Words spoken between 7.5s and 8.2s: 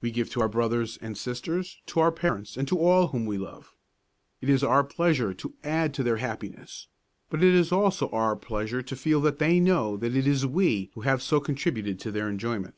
is also